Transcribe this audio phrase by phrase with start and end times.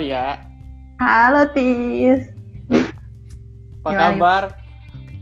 [0.00, 0.40] Ria.
[0.96, 2.32] Halo Tis.
[3.84, 4.42] Apa kabar?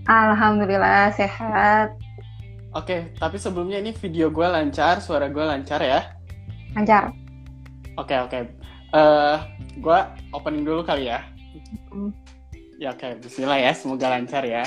[0.06, 1.98] Alhamdulillah sehat.
[2.78, 6.14] Oke, tapi sebelumnya ini video gue lancar, suara gue lancar ya?
[6.78, 7.10] Lancar.
[7.98, 8.38] Oke oke.
[8.94, 9.36] Eh,
[9.82, 9.98] gue
[10.30, 11.26] opening dulu kali ya.
[11.90, 12.14] Hmm.
[12.78, 14.62] Ya oke, Bismillah ya, semoga lancar ya.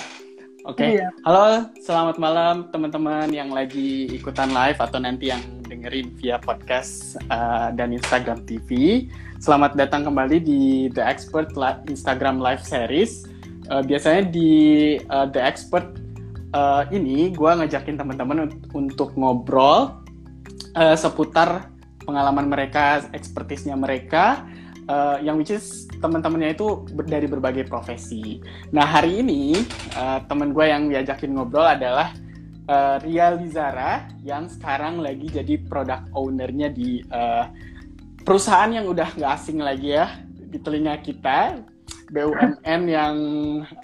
[0.68, 1.08] Oke, Iya.
[1.24, 5.40] halo, selamat malam teman-teman yang lagi ikutan live atau nanti yang
[5.82, 9.02] dengerin via podcast uh, dan Instagram TV.
[9.42, 11.58] Selamat datang kembali di The Expert
[11.90, 13.26] Instagram Live Series.
[13.66, 14.52] Uh, biasanya di
[15.10, 15.98] uh, The Expert
[16.54, 20.06] uh, ini gue ngajakin teman-teman un- untuk ngobrol
[20.78, 21.74] uh, seputar
[22.06, 24.46] pengalaman mereka, ekspertisnya mereka,
[24.86, 28.38] uh, yang which is teman-temannya itu dari berbagai profesi.
[28.70, 29.58] Nah hari ini
[29.98, 32.14] uh, temen gue yang diajakin ngobrol adalah
[32.68, 37.48] uh, Ria Lizara yang sekarang lagi jadi product ownernya di uh,
[38.22, 41.64] perusahaan yang udah nggak asing lagi ya di telinga kita
[42.12, 43.16] BUMN yang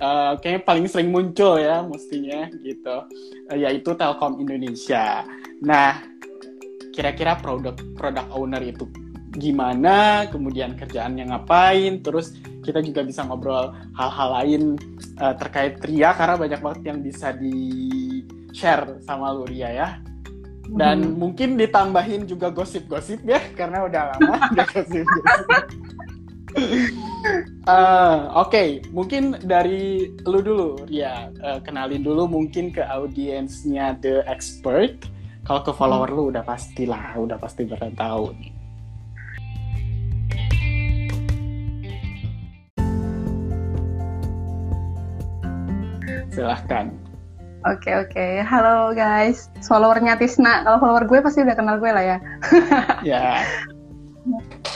[0.03, 3.07] uh, kayaknya paling sering muncul ya mestinya gitu
[3.47, 5.23] uh, yaitu Telkom Indonesia.
[5.63, 6.03] Nah
[6.91, 8.89] kira-kira produk product owner itu
[9.37, 12.33] gimana, kemudian kerjaannya ngapain, terus
[12.65, 14.63] kita juga bisa ngobrol hal-hal lain
[15.21, 17.63] uh, terkait Ria karena banyak banget yang bisa di
[18.53, 19.89] share sama lu Ria ya.
[20.67, 21.15] Dan Hmm.
[21.15, 25.63] mungkin ditambahin juga gosip-gosip ya karena udah lama nggak gosip-gosip.
[27.67, 35.05] Eh, Oke, mungkin dari lu dulu Ria, Eh, kenalin dulu mungkin ke audiensnya The Expert.
[35.43, 38.51] Kalau ke follower lu udah pastilah, udah pasti tahu nih.
[46.31, 47.06] Silahkan.
[47.67, 48.47] Oke oke.
[48.47, 49.51] Halo guys.
[49.67, 50.63] Followernya Tisna.
[50.63, 52.17] Kalau follower gue pasti udah kenal gue lah ya.
[53.03, 53.43] Ya,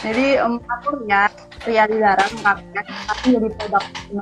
[0.04, 1.28] Jadi um, aku Ria,
[1.64, 2.84] Ria Lizara ngakaknya.
[3.16, 4.20] Aku jadi produk di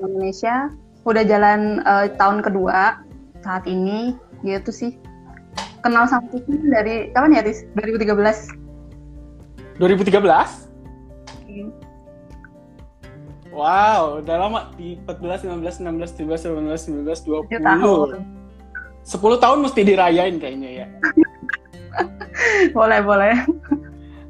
[0.00, 0.72] Indonesia.
[1.04, 3.04] Udah jalan eh, tahun kedua
[3.44, 4.16] saat ini.
[4.40, 4.96] Gitu sih.
[5.84, 7.68] Kenal sama Tisna dari kapan ya Tis?
[7.76, 9.76] 2013.
[9.76, 10.16] 2013?
[13.56, 17.56] Wow, udah lama di 14, 15, 16, 17, 18, 19, 20.
[17.56, 18.08] 7 tahun.
[19.00, 20.86] 10 tahun mesti dirayain kayaknya ya.
[22.76, 23.32] Boleh boleh.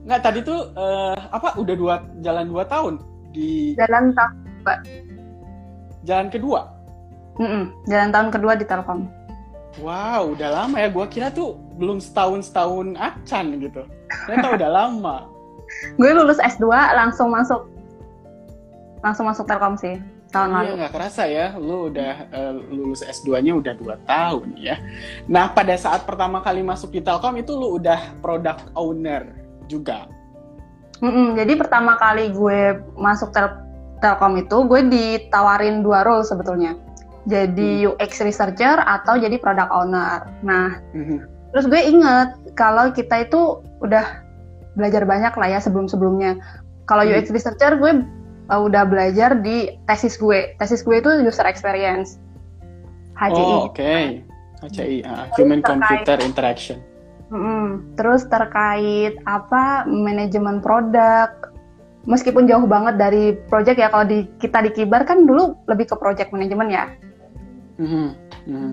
[0.06, 3.02] Nggak, tadi tuh eh, apa udah dua jalan dua tahun
[3.34, 4.78] di Jalan tahun
[6.06, 6.70] jalan kedua.
[7.42, 9.10] Mm-mm, jalan tahun kedua di Telkom.
[9.82, 10.88] Wow, udah lama ya.
[10.88, 13.82] Gua kira tuh belum setahun setahun acan gitu.
[14.30, 15.16] Ternyata udah lama.
[15.98, 17.66] Gue lulus S2 langsung masuk
[19.06, 19.94] langsung masuk Telkom sih
[20.26, 20.72] tahun Iya lalu.
[20.82, 24.74] nggak kerasa ya, lu udah eh, lulus S2-nya udah dua tahun ya.
[25.26, 29.22] Nah pada saat pertama kali masuk di Telkom itu lu udah product owner
[29.66, 30.10] juga.
[30.98, 32.60] Mm-mm, jadi pertama kali gue
[32.96, 33.62] masuk Tel-
[33.96, 36.74] Telkom itu gue ditawarin dua role sebetulnya.
[37.26, 40.26] Jadi UX researcher atau jadi product owner.
[40.40, 41.18] Nah, Mhm.
[41.50, 43.40] terus gue inget kalau kita itu
[43.78, 44.24] udah
[44.72, 46.38] belajar banyak lah ya sebelum-sebelumnya.
[46.84, 47.12] Kalau Hmm.
[47.12, 47.92] UX researcher gue
[48.50, 50.54] uh, udah belajar di tesis gue.
[50.58, 52.18] Tesis gue itu user experience.
[53.16, 53.40] HCI.
[53.40, 53.96] Oh oke,
[54.60, 56.78] HCI, ah, Human Computer Interaction.
[57.32, 57.96] Mm-mm.
[57.98, 61.32] Terus terkait apa manajemen produk,
[62.06, 65.96] meskipun jauh banget dari project ya kalau di kita di Kibar kan dulu lebih ke
[65.98, 66.84] project manajemen ya.
[67.82, 68.08] Mhm,
[68.46, 68.72] mhm.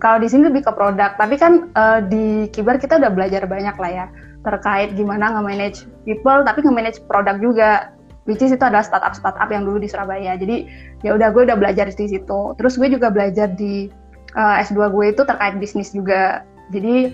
[0.00, 3.76] Kalau di sini lebih ke produk, tapi kan eh, di Kibar kita udah belajar banyak
[3.76, 4.06] lah ya
[4.44, 7.93] terkait gimana nge-manage people, tapi nge-manage produk juga.
[8.24, 10.32] Which is itu adalah startup-startup yang dulu di Surabaya.
[10.40, 10.64] Jadi
[11.04, 12.40] ya udah gue udah belajar di situ.
[12.56, 13.92] Terus gue juga belajar di
[14.32, 16.40] eh, S2 gue itu terkait bisnis juga.
[16.72, 17.12] Jadi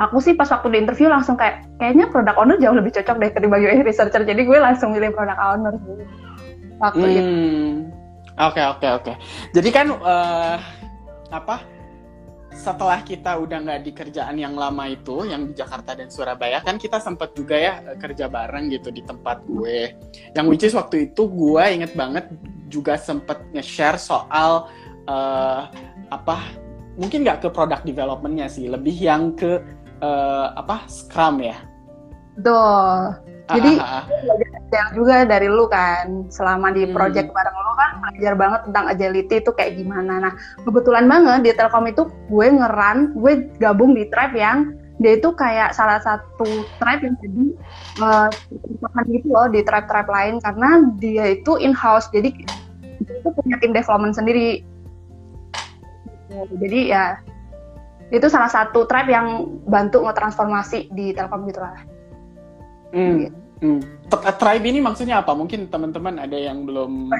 [0.00, 3.30] aku sih pas waktu di interview langsung kayak kayaknya product owner jauh lebih cocok deh
[3.32, 4.24] ketimbang UI researcher.
[4.24, 5.74] Jadi gue langsung milih product owner.
[6.80, 7.20] Waktu itu.
[7.20, 7.72] Hmm.
[8.36, 9.12] Oke oke oke.
[9.52, 10.56] Jadi kan eh,
[11.28, 11.75] apa?
[12.56, 16.80] Setelah kita udah nggak di kerjaan yang lama itu, yang di Jakarta dan Surabaya, kan
[16.80, 19.92] kita sempat juga ya eh, kerja bareng gitu di tempat gue.
[20.32, 22.26] Yang which is waktu itu gue inget banget
[22.66, 24.72] juga sempet nge-share soal
[25.04, 25.62] eh,
[26.10, 26.36] apa?
[26.96, 29.60] Mungkin nggak ke product development-nya sih, lebih yang ke
[30.00, 30.88] eh, apa?
[30.88, 31.60] Scrum ya.
[32.40, 33.35] Betul.
[33.46, 34.04] Jadi Ah, ah, ah.
[34.26, 36.26] belajar juga dari lu kan.
[36.28, 36.94] Selama di Hmm.
[36.94, 40.12] project bareng lu kan belajar banget tentang agility itu kayak gimana.
[40.18, 40.32] Nah
[40.66, 43.32] kebetulan banget di Telkom itu gue ngeran gue
[43.62, 44.58] gabung di tribe yang
[44.96, 47.44] dia itu kayak salah satu tribe yang jadi
[48.00, 50.34] merupakan gitu loh di tribe-tribe lain.
[50.42, 50.68] Karena
[50.98, 52.32] dia itu in-house jadi
[53.04, 54.64] dia itu punya tim development sendiri.
[56.32, 57.22] Jadi ya
[58.10, 61.95] itu salah satu tribe yang bantu ngetransformasi di Telkom gitu lah
[62.96, 63.28] Hmm.
[63.56, 63.80] Hmm.
[64.12, 65.32] Tribe ini maksudnya apa?
[65.32, 67.12] Mungkin teman-teman ada yang belum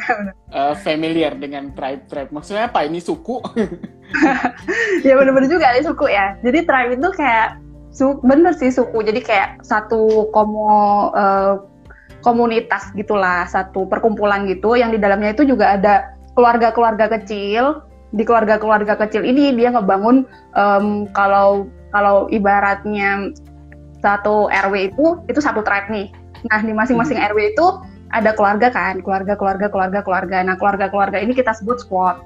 [0.52, 2.32] uh, familiar dengan tribe-tribe.
[2.32, 2.84] Maksudnya apa?
[2.84, 3.40] Ini suku?
[5.06, 6.36] ya bener-bener juga ini suku ya.
[6.40, 7.60] Jadi tribe itu kayak
[7.92, 9.04] su bener sih suku.
[9.04, 11.64] Jadi kayak satu komo uh,
[12.20, 14.76] komunitas gitulah, satu perkumpulan gitu.
[14.76, 17.80] Yang di dalamnya itu juga ada keluarga-keluarga kecil.
[18.12, 23.32] Di keluarga-keluarga kecil ini dia ngebangun um, kalau kalau ibaratnya
[24.04, 26.08] satu RW itu itu satu tribe nih
[26.50, 27.28] Nah, di masing-masing hmm.
[27.32, 27.66] RW itu
[28.14, 30.36] ada keluarga kan, keluarga, keluarga, keluarga, keluarga.
[30.44, 32.20] Nah, keluarga-keluarga ini kita sebut squad.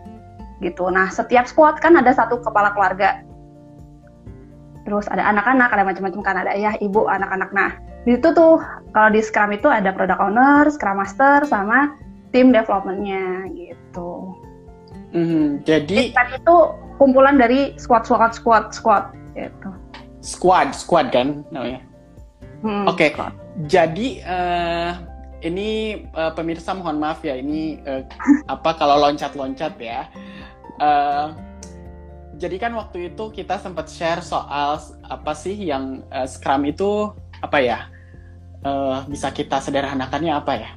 [0.60, 0.84] Gitu.
[0.92, 3.24] Nah, setiap squad kan ada satu kepala keluarga.
[4.84, 7.52] Terus ada anak-anak, ada macam-macam kan, ada ayah, ibu, anak-anak.
[7.54, 7.70] Nah,
[8.04, 8.60] di situ tuh
[8.92, 11.96] kalau di Scrum itu ada product owner, Scrum Master, sama
[12.32, 14.36] tim developmentnya gitu.
[15.16, 16.56] Mm, jadi Scrum itu
[17.00, 19.70] kumpulan dari squad, squad, squad, squad gitu.
[20.20, 21.80] Squad, squad kan namanya.
[22.60, 23.32] Hmm, Oke, okay.
[23.64, 24.92] jadi uh,
[25.40, 28.04] ini uh, pemirsa mohon maaf ya, ini uh,
[28.52, 30.04] apa kalau loncat-loncat ya.
[30.76, 31.32] Uh,
[32.36, 37.58] jadi kan waktu itu kita sempat share soal apa sih yang uh, Scrum itu apa
[37.60, 37.78] ya?
[38.60, 40.70] Uh, bisa kita sederhanakannya apa ya?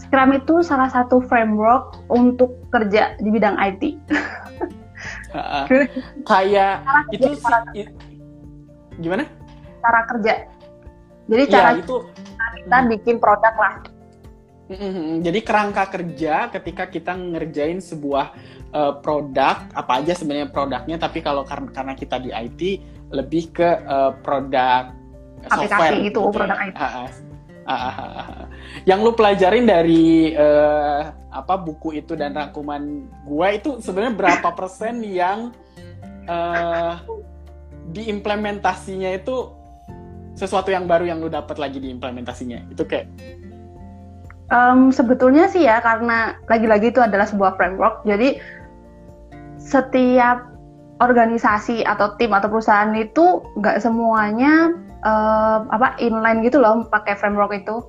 [0.00, 4.00] Scrum itu salah satu framework untuk kerja di bidang IT.
[5.36, 5.64] uh, uh,
[6.24, 6.80] kayak
[7.12, 7.84] itu sih,
[8.98, 9.24] gimana?
[9.80, 10.50] Cara kerja
[11.30, 11.94] jadi iya, cara ya, itu
[12.66, 12.88] kita hmm.
[12.98, 13.74] bikin produk lah.
[15.18, 18.26] Jadi kerangka kerja ketika kita ngerjain sebuah
[18.70, 22.60] uh, produk apa aja sebenarnya produknya, tapi kalau karena karena kita di IT
[23.10, 24.94] lebih ke uh, produk
[25.50, 26.78] software itu gitu, produk IT.
[28.88, 35.02] Yang lu pelajarin dari uh, apa buku itu dan rangkuman gua itu sebenarnya berapa persen
[35.02, 35.50] yang
[36.30, 36.94] uh,
[37.90, 39.50] diimplementasinya itu
[40.38, 43.10] sesuatu yang baru yang lu dapat lagi di implementasinya itu kayak
[44.54, 48.38] um, sebetulnya sih ya karena lagi-lagi itu adalah sebuah framework jadi
[49.60, 50.50] setiap
[51.00, 54.72] organisasi atau tim atau perusahaan itu nggak semuanya
[55.04, 57.80] uh, apa inline gitu loh pakai framework itu.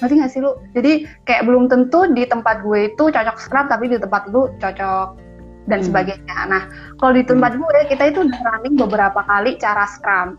[0.00, 0.56] Ngerti nggak sih lu?
[0.72, 5.20] Jadi kayak belum tentu di tempat gue itu cocok Scrum tapi di tempat lu cocok
[5.66, 5.86] dan hmm.
[5.90, 6.36] sebagainya.
[6.48, 6.62] Nah
[6.98, 7.60] kalau di tempat hmm.
[7.62, 10.38] gue kita itu udah running beberapa kali cara Scrum.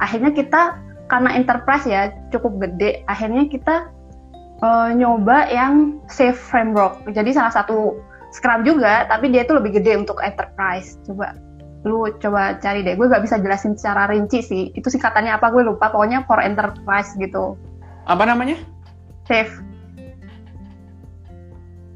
[0.00, 0.78] Akhirnya kita
[1.08, 3.92] karena enterprise ya cukup gede akhirnya kita
[4.64, 7.04] uh, nyoba yang safe framework.
[7.12, 7.98] Jadi salah satu
[8.34, 10.98] Scrum juga tapi dia itu lebih gede untuk enterprise.
[11.04, 11.36] Coba
[11.84, 12.96] lu coba cari deh.
[12.96, 14.72] Gue gak bisa jelasin secara rinci sih.
[14.72, 15.92] Itu sih katanya apa gue lupa.
[15.92, 17.60] Pokoknya for enterprise gitu.
[18.08, 18.56] Apa namanya?
[19.28, 19.52] Safe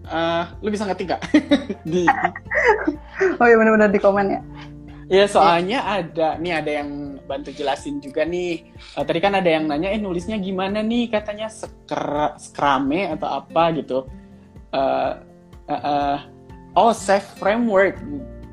[0.09, 1.23] uh, lu bisa ngetik gak
[1.93, 2.09] di
[3.39, 4.43] oh iya benar-benar di komen ya
[5.09, 8.69] Ya soalnya ada nih ada yang bantu jelasin juga nih.
[8.93, 11.09] Uh, tadi kan ada yang nanya, eh nulisnya gimana nih?
[11.09, 14.05] Katanya skra skrame atau apa gitu.
[14.69, 15.17] Uh,
[15.73, 16.17] uh, uh,
[16.77, 17.97] oh, safe framework.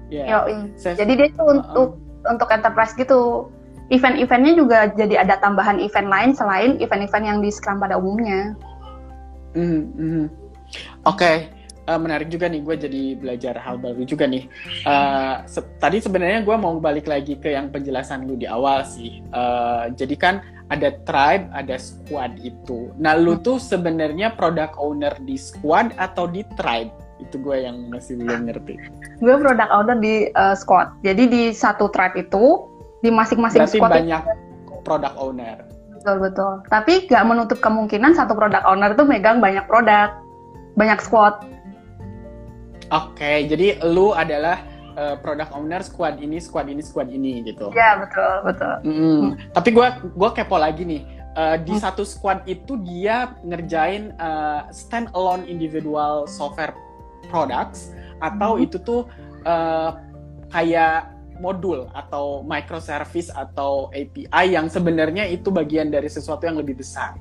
[0.07, 0.47] Yeah.
[0.47, 3.51] Yo, safe, jadi dia tuh uh, untuk untuk enterprise gitu.
[3.91, 8.55] Event-eventnya juga jadi ada tambahan event lain selain event-event yang di Scrum pada umumnya.
[9.59, 10.23] Mm -hmm.
[11.05, 11.37] Oke, okay
[11.89, 14.49] uh, menarik juga nih gue jadi belajar hal baru juga nih.
[14.83, 19.21] Uh, se tadi sebenarnya gue mau balik lagi ke yang penjelasan lu di awal sih.
[19.31, 20.35] Uh, jadi kan
[20.73, 22.89] ada tribe ada squad itu.
[22.97, 26.91] Nah lu tuh sebenarnya product owner di squad atau di tribe?
[27.21, 28.75] Itu gue yang masih belum ngerti.
[29.23, 30.91] Gue product owner di uh, squad.
[31.05, 32.67] Jadi di satu tribe itu
[33.05, 35.61] di masing-masing squad banyak itu, product owner.
[35.93, 36.53] Betul betul.
[36.69, 40.24] Tapi gak menutup kemungkinan satu product owner itu megang banyak produk
[40.75, 41.41] banyak squad
[42.93, 44.61] Oke, okay, jadi lu adalah
[44.93, 47.73] uh, product owner squad ini, squad ini, squad ini gitu.
[47.73, 48.73] Iya betul betul.
[48.85, 49.29] Mm, hmm.
[49.57, 51.03] Tapi gue gua kepo lagi nih.
[51.35, 51.83] Uh, di hmm.
[51.83, 56.71] satu squad itu dia ngerjain uh, stand alone individual software
[57.27, 57.91] products
[58.23, 58.63] atau hmm.
[58.63, 59.03] itu tuh
[59.43, 59.99] uh,
[60.47, 61.11] kayak
[61.43, 67.19] modul atau microservice atau API yang sebenarnya itu bagian dari sesuatu yang lebih besar.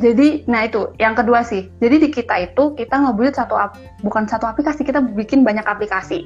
[0.00, 1.68] Jadi, nah itu yang kedua sih.
[1.82, 3.60] Jadi di kita itu kita ngebuat satu
[4.00, 6.24] bukan satu aplikasi, kita bikin banyak aplikasi.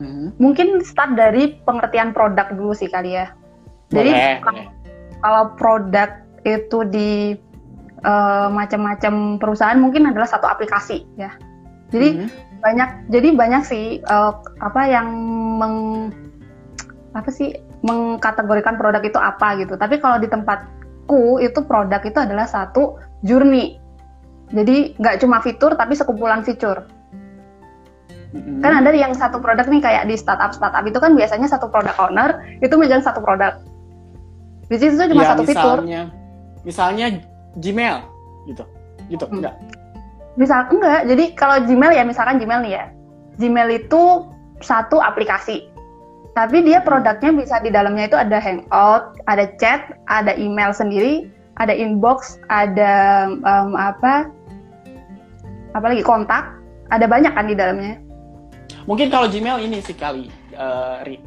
[0.00, 0.32] Hmm.
[0.40, 3.32] Mungkin start dari pengertian produk dulu sih kali ya.
[3.92, 4.64] Jadi kalau,
[5.20, 6.10] kalau produk
[6.46, 7.10] itu di
[8.04, 11.36] uh, macam-macam perusahaan mungkin adalah satu aplikasi ya.
[11.92, 12.28] Jadi hmm.
[12.64, 15.06] banyak, jadi banyak sih uh, apa yang
[15.60, 15.76] meng
[17.16, 19.76] apa sih mengkategorikan produk itu apa gitu.
[19.76, 20.64] Tapi kalau di tempat
[21.06, 23.78] menurutku itu produk itu adalah satu journey.
[24.50, 26.86] Jadi nggak cuma fitur tapi sekumpulan fitur.
[28.34, 28.60] Mm-hmm.
[28.62, 31.94] Kan ada yang satu produk nih kayak di startup startup itu kan biasanya satu produk
[31.98, 33.58] owner itu megang satu produk.
[34.66, 35.78] Di situ cuma ya, satu misalnya, fitur.
[36.66, 37.06] misalnya
[37.62, 37.96] Gmail
[38.50, 38.64] gitu
[39.06, 39.38] gitu Hmm.
[39.38, 39.54] enggak
[40.36, 42.84] Misal enggak, jadi kalau Gmail ya misalkan Gmail nih ya.
[43.40, 44.02] Gmail itu
[44.60, 45.64] satu aplikasi.
[46.36, 51.72] Tapi dia produknya bisa di dalamnya itu ada hangout, ada chat, ada email sendiri, ada
[51.72, 54.28] inbox, ada em, apa?
[55.72, 56.44] Apalagi kontak,
[56.92, 57.96] ada banyak kan di dalamnya.
[58.86, 60.30] mungkin kalau Gmail ini sih kali
[61.02, 61.18] Ri.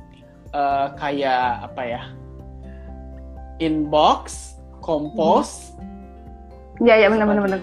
[0.50, 2.02] Eh, kayak apa ya
[3.60, 5.76] inbox compose
[6.80, 7.60] Iya, ya benar benar benar.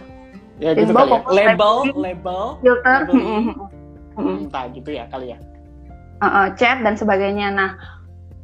[0.60, 1.32] ya gitu Inbox, kali ya.
[1.32, 3.24] label labeling, label Filter, labeling.
[3.26, 3.54] mm, mm,
[4.14, 4.36] mm, mm.
[4.46, 5.38] entah gitu ya kali ya
[6.20, 7.52] uh, uh, chat dan sebagainya.
[7.52, 7.70] Nah,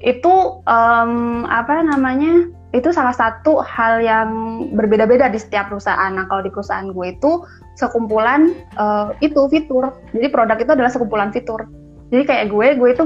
[0.02, 0.34] itu
[0.66, 1.12] em,
[1.46, 2.50] apa namanya?
[2.72, 4.28] Itu salah satu hal yang
[4.72, 6.08] berbeda-beda di setiap perusahaan.
[6.08, 7.44] Nah, kalau di perusahaan gue itu
[7.76, 9.92] sekumpulan eh, itu fitur.
[10.16, 11.68] Jadi produk itu adalah sekumpulan fitur.
[12.08, 13.04] Jadi kayak gue, gue itu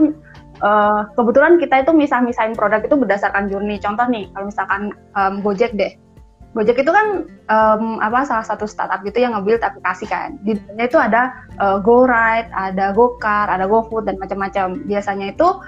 [0.62, 3.82] eh, kebetulan kita itu misah-misahin produk itu berdasarkan journey.
[3.82, 5.98] Contoh nih, kalau misalkan em, Gojek deh.
[6.56, 10.40] Gojek itu kan em, apa salah satu startup gitu yang nge-build aplikasi kan.
[10.40, 11.22] Di dalamnya itu ada
[11.60, 14.80] uh, GoRide, ada GoCar, ada GoFood dan macam-macam.
[14.88, 15.60] Biasanya itu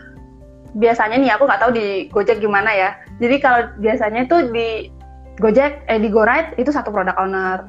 [0.80, 2.96] biasanya nih aku nggak tahu di Gojek gimana ya.
[3.20, 4.88] Jadi kalau biasanya itu di
[5.36, 7.68] Gojek eh di GoRide itu satu produk owner.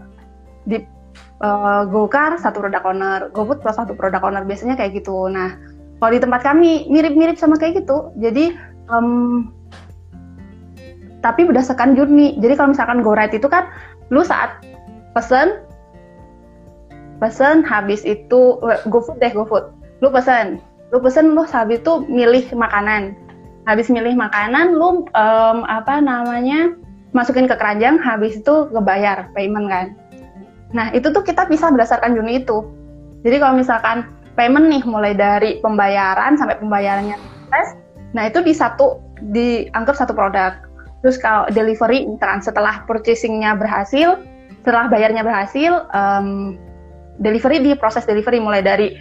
[0.64, 0.80] Di
[1.44, 5.28] uh, GoCar satu produk owner, GoFood plus satu produk owner biasanya kayak gitu.
[5.28, 5.60] Nah,
[6.00, 8.16] kalau di tempat kami mirip-mirip sama kayak gitu.
[8.16, 8.56] Jadi
[8.88, 9.52] em,
[11.20, 12.38] tapi berdasarkan journey.
[12.40, 13.68] Jadi kalau misalkan GoRide itu kan
[14.10, 14.60] lu saat
[15.14, 15.62] pesen
[17.20, 19.76] pesen habis itu eh, GoFood deh GoFood.
[20.00, 20.64] Lu pesen,
[20.96, 23.16] lu pesen lu habis itu milih makanan.
[23.68, 26.74] Habis milih makanan lu em, apa namanya?
[27.10, 29.98] masukin ke keranjang habis itu kebayar payment kan.
[30.70, 32.62] Nah, itu tuh kita bisa berdasarkan journey itu.
[33.26, 34.06] Jadi kalau misalkan
[34.38, 37.18] payment nih mulai dari pembayaran sampai pembayarannya
[37.50, 37.76] tes,
[38.14, 39.02] nah itu di satu
[39.34, 40.69] dianggap satu produk.
[41.00, 42.04] Terus kalau delivery
[42.44, 44.20] setelah purchasingnya berhasil,
[44.64, 46.60] setelah bayarnya berhasil, em,
[47.24, 48.96] delivery di proses delivery mulai dari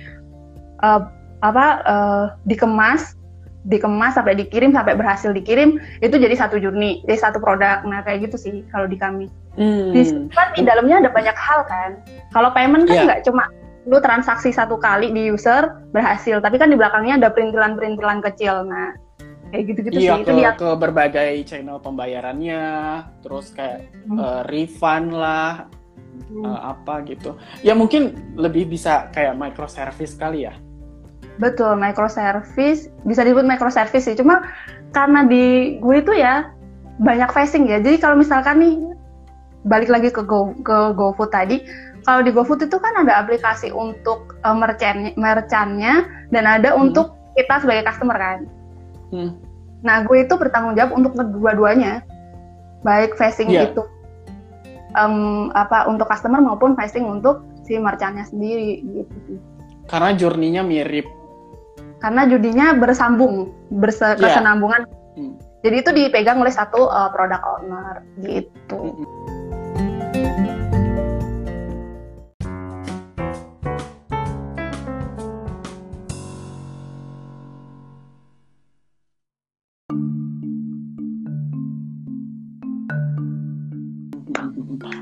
[0.79, 1.01] eh,
[1.43, 3.19] apa eh, dikemas,
[3.67, 7.83] dikemas sampai dikirim sampai berhasil dikirim itu jadi satu journey, jadi satu produk.
[7.83, 9.27] Nah kayak gitu sih kalau di kami.
[9.59, 11.99] Di situ kan di dalamnya ada banyak hal kan.
[12.31, 13.05] Kalau payment kan Iya.
[13.11, 13.51] nggak cuma
[13.91, 18.63] lu transaksi satu kali di user berhasil, tapi kan di belakangnya ada perintilan-perintilan kecil.
[18.71, 18.95] Nah
[19.49, 20.25] kayak gitu-gitu iya sih.
[20.25, 22.63] ke, Itu ke berbagai channel pembayarannya
[23.21, 24.19] terus kayak Hmm.
[24.21, 25.69] eh, refund lah
[26.33, 30.55] eh, apa gitu ya mungkin lebih bisa kayak microservice kali ya
[31.39, 34.19] Betul, microservice bisa disebut microservice sih.
[34.19, 34.43] Cuma
[34.91, 36.51] karena di gue itu ya
[36.99, 37.79] banyak facing ya.
[37.79, 38.75] Jadi kalau misalkan nih
[39.63, 41.63] balik lagi ke Go ke GoFood tadi,
[42.03, 46.91] kalau di GoFood itu kan ada aplikasi untuk uh, merchant merchantnya dan ada Hmm.
[46.91, 48.39] untuk kita sebagai customer kan.
[49.09, 49.33] Hmm.
[49.83, 52.03] Nah, gue itu bertanggung jawab untuk kedua-duanya,
[52.83, 53.71] baik facing Iya.
[53.73, 53.83] itu
[54.97, 59.37] em, apa untuk customer maupun facing untuk si merchantnya sendiri gitu
[59.89, 61.05] karena journey-nya mirip
[61.99, 64.39] karena judinya bersambung, berse- Iya.
[64.39, 64.83] berkesinambungan.
[65.19, 65.35] Hmm.
[65.67, 68.79] Jadi itu dipegang oleh satu uh, product owner gitu.
[68.95, 69.07] Hmm.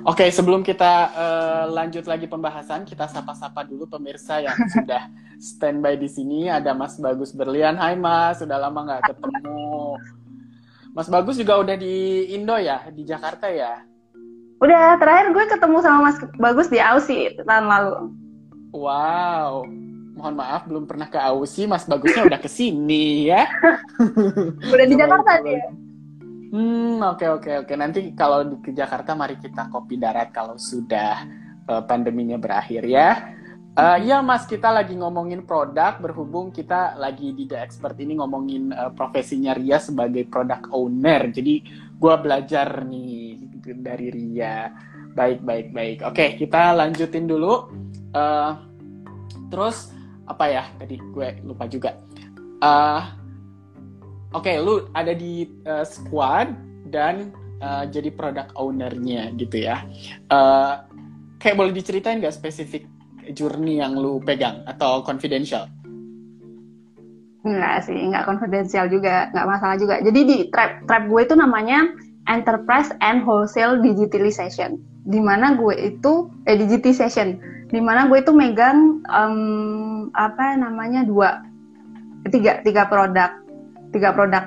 [0.06, 5.10] Oke, sebelum kita eh, lanjut lagi pembahasan, kita sapa-sapa dulu pemirsa yang sudah
[5.42, 6.46] standby di sini.
[6.46, 7.74] Ada Mas Bagus Berlian.
[7.74, 9.98] Hai Mas, sudah lama nggak ketemu.
[10.94, 13.82] Mas Bagus juga udah di Indo ya, di Jakarta ya.
[14.62, 18.14] Udah terakhir gue ketemu sama Mas Bagus di Aussie tahun lalu.
[18.78, 19.66] Wow,
[20.14, 21.66] mohon maaf belum pernah ke Aussie.
[21.66, 23.42] Mas Bagusnya udah ke sini ya.
[24.70, 25.66] Udah di Jakarta dia.
[26.56, 27.72] Hmm, oke oke oke.
[27.76, 31.28] Nanti kalau ke Jakarta mari kita kopi darat kalau sudah
[31.68, 33.36] eh, pandeminya berakhir ya.
[33.76, 38.72] Eh, ya Mas, kita lagi ngomongin produk berhubung kita lagi di The Expert ini ngomongin
[38.72, 41.28] eh, profesinya Ria sebagai product owner.
[41.28, 41.60] Jadi
[42.00, 43.36] gua belajar nih
[43.76, 44.72] dari Ria.
[45.12, 45.98] Baik baik baik.
[46.08, 47.68] Oke, kita lanjutin dulu.
[48.16, 48.52] Eh,
[49.52, 49.92] terus
[50.24, 50.64] apa ya?
[50.80, 52.00] Tadi gue lupa juga.
[52.64, 53.02] Eh,
[54.36, 56.52] Oke, lu ada di uh, squad
[56.92, 57.32] dan
[57.64, 59.80] uh, jadi product owner-nya gitu ya.
[60.28, 60.84] Uh,
[61.40, 62.84] kayak boleh diceritain nggak spesifik
[63.32, 65.64] journey yang lu pegang atau confidential?
[67.48, 70.04] Enggak sih, enggak konfidensial juga, enggak masalah juga.
[70.04, 71.88] Jadi di trap trap gue itu namanya
[72.28, 74.76] Enterprise and Wholesale Digitalization.
[75.06, 77.38] Di mana gue itu eh digitization,
[77.72, 79.38] di mana gue itu megang em,
[80.12, 81.40] apa namanya dua
[82.26, 83.45] tiga tiga produk
[83.96, 84.44] tiga produk.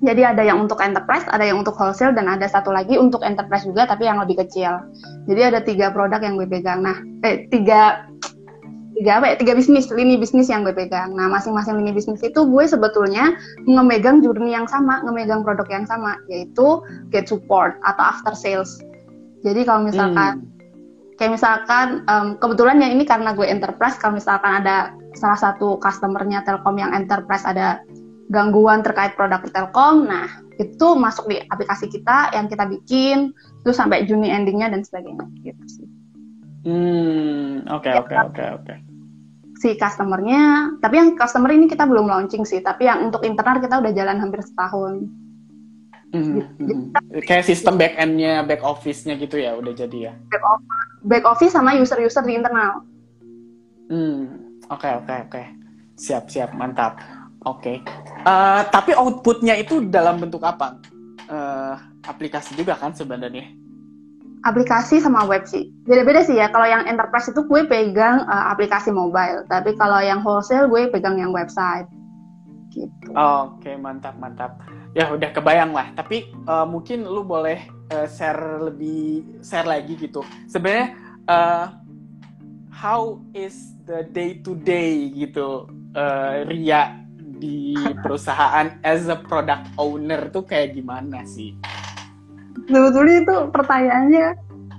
[0.00, 3.68] Jadi ada yang untuk enterprise, ada yang untuk wholesale, dan ada satu lagi untuk enterprise
[3.68, 4.80] juga, tapi yang lebih kecil.
[5.28, 6.80] Jadi ada tiga produk yang gue pegang.
[6.80, 8.08] Nah, eh tiga
[8.94, 12.40] tiga apa ya tiga bisnis lini bisnis yang gue pegang nah masing-masing lini bisnis itu
[12.46, 13.34] gue sebetulnya
[13.66, 16.78] ngemegang journey yang sama ngemegang produk yang sama yaitu
[17.10, 18.78] get support atau after sales
[19.42, 21.18] jadi kalau misalkan hmm.
[21.18, 26.46] kayak misalkan um, kebetulan ya ini karena gue enterprise kalau misalkan ada salah satu customernya
[26.46, 27.82] Telkom yang enterprise ada
[28.32, 33.34] gangguan terkait produk Telkom nah itu masuk di aplikasi kita yang kita bikin
[33.66, 35.88] terus sampai Juni endingnya dan sebagainya gitu sih
[36.64, 38.74] Hmm, oke ya, oke oke oke.
[39.60, 43.80] Si customernya, tapi yang customer ini kita belum launching sih, tapi yang untuk internal kita
[43.84, 45.04] udah jalan hampir setahun.
[46.16, 46.80] Mm -hmm.
[47.28, 50.12] Kayak sistem back end-nya, back office-nya gitu ya, udah jadi ya?
[50.32, 52.80] Back office, back office sama user-user di internal.
[53.92, 55.30] Hmm, oke okay, oke okay, oke.
[55.36, 55.46] Okay.
[56.00, 56.96] Siap siap, mantap.
[57.44, 57.60] Oke.
[57.60, 57.76] Okay.
[58.24, 60.80] Uh, eh, tapi outputnya itu dalam bentuk apa?
[61.28, 63.64] Uh, aplikasi juga kan sebenarnya?
[64.44, 65.72] aplikasi sama web sih.
[65.88, 66.52] Beda-beda sih ya.
[66.52, 71.16] Kalau yang enterprise itu gue pegang uh, aplikasi mobile, tapi kalau yang wholesale gue pegang
[71.16, 71.88] yang website.
[72.70, 73.08] Gitu.
[73.16, 74.60] Oke, okay, mantap mantap.
[74.92, 75.90] Ya udah kebayang lah.
[75.96, 80.20] Tapi uh, mungkin lu boleh uh, share lebih share lagi gitu.
[80.46, 80.94] Sebenarnya
[81.26, 81.66] uh,
[82.70, 87.03] how is the day to day gitu uh, Ria
[87.44, 91.52] di perusahaan as a product owner tuh kayak gimana sih?
[92.64, 94.26] sebetulnya itu pertanyaannya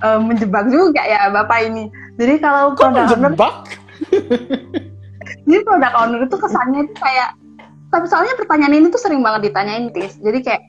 [0.01, 1.91] uh, menjebak juga ya bapak ini.
[2.17, 3.55] Jadi kalau Kok produk menjebak?
[5.45, 7.29] jadi produk owner itu kesannya itu kayak
[7.93, 10.63] tapi soalnya pertanyaan ini tuh sering banget ditanyain Tis jadi kayak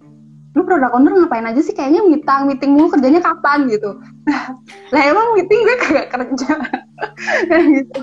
[0.56, 1.76] lu produk owner ngapain aja sih?
[1.76, 3.68] Kayaknya meeting meeting mulu kerjanya kapan?
[3.68, 4.00] gitu.
[4.94, 6.48] Lah emang meeting gue kagak kerja.
[7.76, 8.00] Gitu.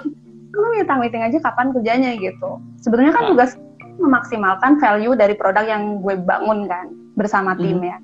[0.53, 2.13] Lu meeting meeting aja kapan kerjanya?
[2.13, 2.62] gitu.
[2.77, 3.58] Sebenarnya kan tugas
[3.99, 7.89] memaksimalkan value dari produk yang gue bangun kan bersama tim hmm.
[7.89, 7.97] ya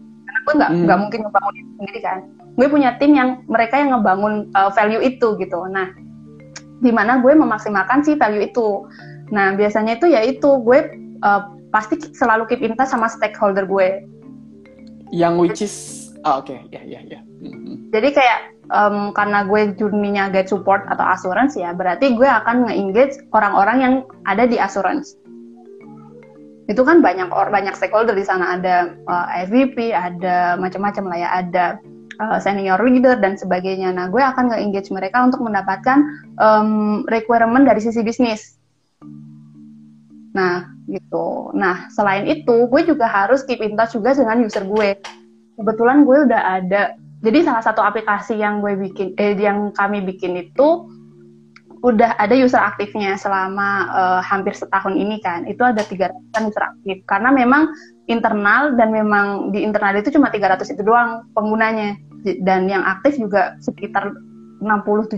[0.45, 1.04] gue nggak nggak hmm.
[1.06, 2.17] mungkin ngebangun itu sendiri kan
[2.58, 5.89] gue punya tim yang mereka yang ngebangun uh, value itu gitu nah
[6.80, 8.88] di mana gue memaksimalkan si value itu
[9.30, 10.80] nah biasanya itu ya itu gue
[11.21, 14.02] uh, pasti selalu keep in touch sama stakeholder gue
[15.13, 16.65] yang which is oh, oke okay.
[16.73, 17.93] ya ya ya mm-hmm.
[17.93, 18.39] jadi kayak
[18.73, 23.93] um, karena gue journey-nya get support atau assurance ya berarti gue akan nge-engage orang-orang yang
[24.25, 25.17] ada di assurance
[26.69, 31.17] itu kan banyak orang banyak stakeholder di sana ada uh, eh, FVP, ada macam-macam lah
[31.17, 31.65] ya, ada
[32.21, 33.89] uh, senior leader dan sebagainya.
[33.89, 36.05] Nah, gue akan nge-engage mereka untuk mendapatkan
[36.38, 38.62] um, requirement dari sisi bisnis.
[40.38, 41.49] Nah, gitu.
[41.58, 45.01] Nah, selain itu, gue juga harus keep in touch juga dengan user gue.
[45.58, 46.93] Kebetulan gue udah ada.
[47.19, 50.86] Jadi salah satu aplikasi yang gue bikin, eh, yang kami bikin itu
[51.80, 56.12] udah ada user aktifnya selama uh, hampir setahun ini kan itu ada 300
[56.52, 57.72] user aktif karena memang
[58.12, 61.96] internal dan memang di internal itu cuma 300 itu doang penggunanya
[62.44, 64.12] dan yang aktif juga sekitar
[64.60, 65.15] 60-70%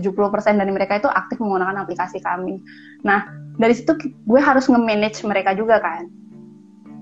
[0.54, 2.62] dari mereka itu aktif menggunakan aplikasi kami.
[3.02, 3.26] Nah,
[3.58, 6.06] dari situ gue harus nge-manage mereka juga kan.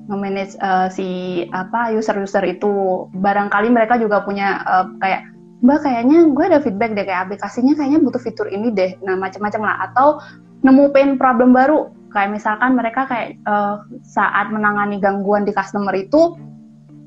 [0.08, 1.08] Nge-manage uh, si
[1.52, 3.06] apa user-user itu.
[3.12, 5.29] Barangkali mereka juga punya uh, kayak
[5.60, 8.96] mbak kayaknya gue ada feedback deh kayak aplikasinya kayaknya butuh fitur ini deh.
[9.04, 9.76] Nah macam-macam lah.
[9.90, 10.20] Atau
[10.64, 11.92] nemu pain problem baru.
[12.10, 16.34] Kayak misalkan mereka kayak uh, saat menangani gangguan di customer itu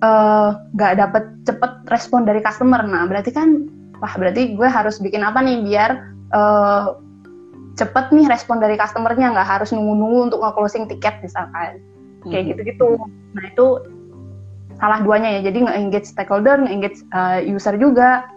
[0.05, 2.85] uh, gak dapet cepet respon dari customer.
[2.85, 3.67] Nah berarti kan
[3.99, 5.91] wah berarti gue harus bikin apa nih biar
[6.31, 6.95] uh,
[7.73, 9.33] cepet nih respon dari customernya.
[9.33, 11.81] Nggak harus nunggu-nunggu untuk nge-closing tiket misalkan.
[12.29, 12.49] Kayak hmm.
[12.53, 12.89] gitu-gitu.
[13.33, 13.67] Nah itu
[14.77, 15.49] salah duanya ya.
[15.49, 18.29] Jadi nge-engage stakeholder nge-engage uh, user juga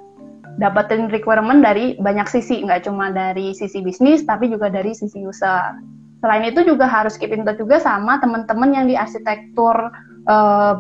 [0.57, 5.77] dapetin requirement dari banyak sisi, nggak cuma dari sisi bisnis, tapi juga dari sisi user.
[6.25, 9.77] Selain itu juga harus keep in touch juga sama teman-teman yang di arsitektur
[10.27, 10.75] uh,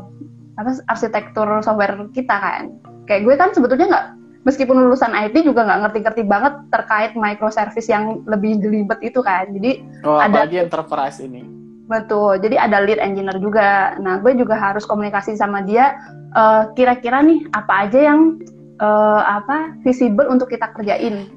[0.56, 2.72] apa arsitektur software kita kan.
[3.04, 4.06] Kayak gue kan sebetulnya nggak
[4.48, 9.52] meskipun lulusan IT juga nggak ngerti-ngerti banget terkait microservice yang lebih gelibet itu kan.
[9.52, 11.44] Jadi oh, ada enterprise ini.
[11.86, 12.42] Betul.
[12.42, 13.94] Jadi ada lead engineer juga.
[14.02, 15.94] Nah, gue juga harus komunikasi sama dia
[16.34, 18.42] uh, kira-kira nih apa aja yang
[18.80, 21.28] uh, apa visible untuk kita kerjain.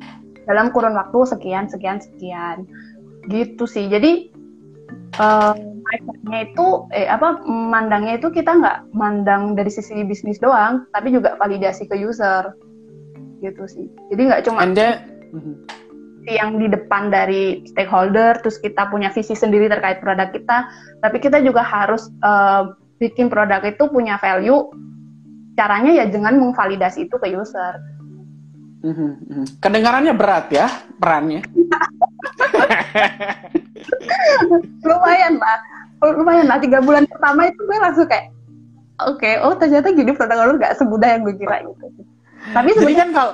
[0.49, 2.65] Dalam kurun waktu sekian sekian sekian.
[3.29, 3.85] Gitu sih.
[3.87, 4.33] Jadi
[5.21, 5.53] uh,
[6.29, 11.85] itu eh apa mandangnya itu kita nggak mandang dari sisi bisnis doang tapi juga validasi
[11.89, 12.53] ke user.
[13.39, 13.85] Gitu sih.
[14.09, 15.05] Jadi nggak cuma Anda...
[16.29, 20.67] yang di depan dari stakeholder terus kita punya visi sendiri terkait produk kita
[21.01, 24.69] tapi kita juga harus uh, bikin produk itu punya value
[25.59, 27.75] caranya ya dengan memvalidasi itu ke user.
[28.79, 29.59] Mm-hmm.
[29.59, 31.43] Kedengarannya berat ya perannya.
[34.87, 35.59] lumayan lah,
[35.99, 38.31] lumayan lah tiga bulan pertama itu gue langsung kayak
[39.03, 41.85] oke okay, oh ternyata gini produk owner gak semudah yang gue kira gitu
[42.51, 43.33] tapi sebenarnya kan kalau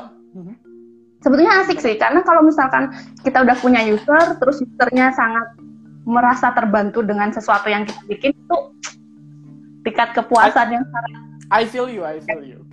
[1.21, 2.93] sebetulnya asik sih karena kalau misalkan
[3.25, 5.45] kita udah punya user terus usernya sangat
[6.05, 8.57] merasa terbantu dengan sesuatu yang kita bikin itu
[9.85, 11.11] tingkat kepuasan I, yang sangat
[11.53, 12.65] I feel you I feel you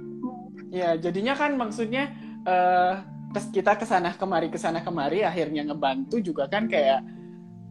[0.73, 2.09] ya jadinya kan maksudnya
[2.49, 3.05] uh,
[3.53, 7.05] kita ke sana kemari ke sana kemari akhirnya ngebantu juga kan kayak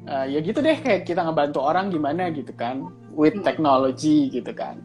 [0.05, 3.45] uh, ya gitu deh kayak kita ngebantu orang gimana gitu kan with hmm.
[3.45, 4.81] technology gitu kan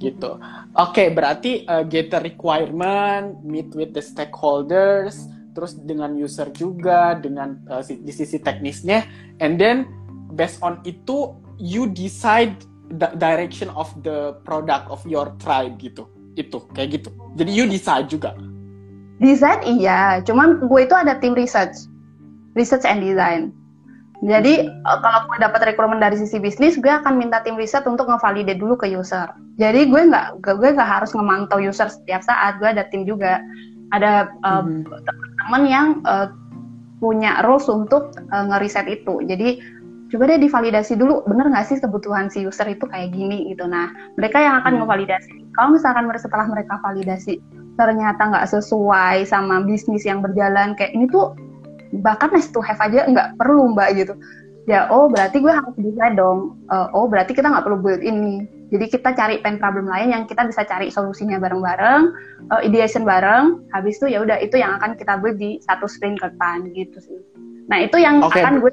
[0.00, 0.40] gitu
[0.76, 7.18] oke okay, berarti uh, get the requirement meet with the stakeholders terus dengan user juga
[7.18, 9.04] dengan uh, di sisi teknisnya
[9.42, 9.88] and then
[10.32, 12.54] based on itu you decide
[13.20, 18.32] direction of the product of your tribe gitu itu kayak gitu jadi you decide juga
[19.18, 21.88] desain iya cuman gue itu ada tim research
[22.54, 23.50] research and design
[24.18, 24.82] jadi hmm.
[24.82, 28.74] kalau gue dapat rekrutmen dari sisi bisnis, gue akan minta tim riset untuk ngevalidate dulu
[28.74, 29.30] ke user.
[29.62, 32.58] Jadi gue nggak gue nggak harus memantau user setiap saat.
[32.58, 33.38] Gue ada tim juga,
[33.94, 34.90] ada uh, hmm.
[34.90, 36.34] teman-teman yang uh,
[36.98, 39.22] punya rules untuk uh, ngeriset itu.
[39.22, 39.62] Jadi
[40.08, 43.68] coba deh divalidasi dulu bener nggak sih kebutuhan si user itu kayak gini gitu?
[43.68, 44.80] Nah mereka yang akan hmm.
[44.84, 47.40] memvalidasi kalau misalkan setelah mereka validasi
[47.76, 51.36] ternyata nggak sesuai sama bisnis yang berjalan kayak ini tuh
[52.02, 54.16] bahkan nice to have aja nggak perlu mbak gitu.
[54.68, 56.60] Ya oh berarti gue harus bisa dong.
[56.68, 60.22] Uh, oh berarti kita nggak perlu build ini jadi kita cari pain problem lain yang
[60.28, 62.02] kita bisa cari solusinya bareng-bareng
[62.52, 63.64] uh, ideation bareng.
[63.72, 67.00] Habis itu ya udah itu yang akan kita build di satu sprint ke depan gitu
[67.00, 67.18] sih.
[67.72, 68.44] Nah itu yang okay.
[68.44, 68.72] akan gue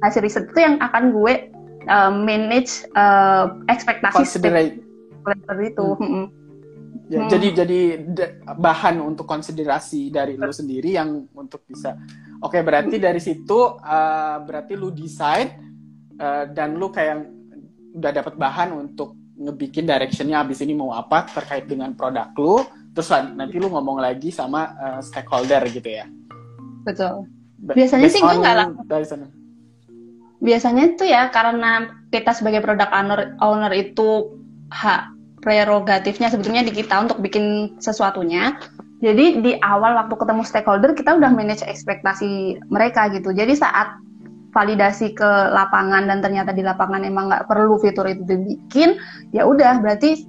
[0.00, 1.52] hasil riset itu yang akan gue
[1.88, 4.80] uh, manage uh, ekspektasi seperti
[5.72, 5.88] itu.
[6.00, 6.26] Hmm.
[7.10, 7.30] Ya, hmm.
[7.30, 7.80] Jadi jadi
[8.54, 11.98] bahan untuk konsiderasi dari lu sendiri yang untuk bisa.
[12.38, 15.58] Oke, okay, berarti dari situ uh, berarti lu decide
[16.22, 17.26] uh, dan lu kayak
[17.98, 22.62] udah dapat bahan untuk ngebikin directionnya abis ini mau apa terkait dengan produk lu.
[22.94, 26.06] Terus nanti lu ngomong lagi sama uh, stakeholder gitu ya.
[26.86, 27.26] Betul.
[27.74, 28.86] Biasanya Based sih gue nggak langsung.
[28.86, 29.39] Dari sana
[30.40, 34.34] biasanya itu ya karena kita sebagai produk owner owner itu
[34.72, 38.56] hak prerogatifnya sebetulnya di kita untuk bikin sesuatunya.
[39.00, 43.32] Jadi di awal waktu ketemu stakeholder kita udah manage ekspektasi mereka gitu.
[43.32, 43.96] Jadi saat
[44.52, 49.00] validasi ke lapangan dan ternyata di lapangan emang nggak perlu fitur itu dibikin,
[49.32, 50.28] ya udah berarti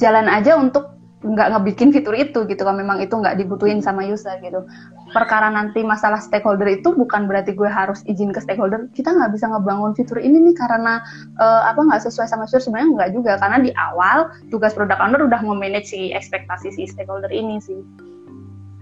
[0.00, 0.95] jalan aja untuk
[1.26, 4.62] nggak ngebikin fitur itu gitu kalau memang itu nggak dibutuhin sama user gitu.
[5.10, 8.86] Perkara nanti masalah stakeholder itu bukan berarti gue harus izin ke stakeholder.
[8.94, 11.02] Kita nggak bisa ngebangun fitur ini nih karena
[11.42, 12.62] uh, apa nggak sesuai sama user.
[12.62, 13.32] Sebenarnya nggak juga.
[13.42, 17.82] Karena di awal tugas product owner udah memanage si ekspektasi si stakeholder ini sih.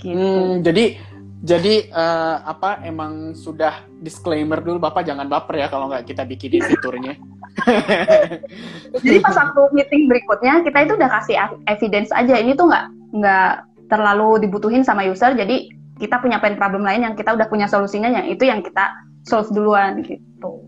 [0.05, 0.21] Gitu.
[0.21, 1.01] hmm, jadi
[1.45, 6.65] jadi uh, apa emang sudah disclaimer dulu bapak jangan baper ya kalau nggak kita bikinin
[6.65, 7.21] fiturnya.
[9.05, 11.37] Jadi pas waktu meeting berikutnya kita itu udah kasih
[11.69, 12.87] evidence aja ini tuh nggak
[13.21, 13.53] nggak
[13.93, 15.69] terlalu dibutuhin sama user jadi
[16.01, 19.53] kita punya pain problem lain yang kita udah punya solusinya yang itu yang kita solve
[19.53, 20.65] duluan gitu.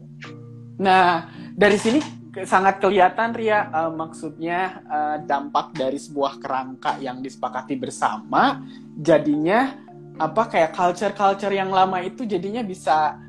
[0.79, 1.99] Nah dari sini
[2.45, 8.61] sangat kelihatan Ria uh, maksudnya uh, dampak dari sebuah kerangka yang disepakati bersama
[9.01, 9.86] jadinya
[10.17, 13.21] apa kayak culture-culture yang lama itu jadinya bisa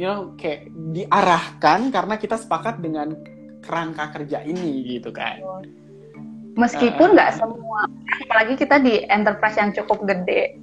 [0.00, 3.12] you know kayak diarahkan karena kita sepakat dengan
[3.64, 5.40] kerangka kerja ini gitu kan.
[6.54, 7.80] Meskipun nggak uh, semua,
[8.28, 10.54] apalagi kita di enterprise yang cukup gede,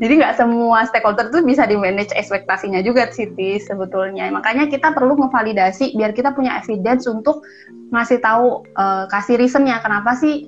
[0.00, 4.28] jadi nggak semua stakeholder tuh bisa di manage ekspektasinya juga Siti sebetulnya.
[4.28, 7.40] Makanya kita perlu memvalidasi biar kita punya evidence untuk
[7.88, 10.44] ngasih tahu uh, kasih reasonnya kenapa sih